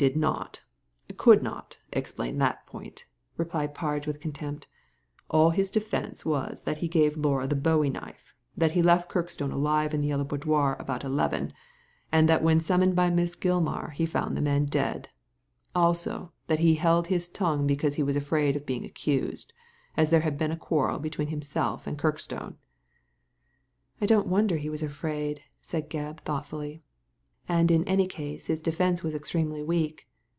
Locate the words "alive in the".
9.51-10.07